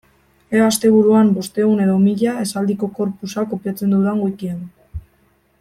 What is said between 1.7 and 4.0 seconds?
edo mila esaldiko corpusa kopiatzen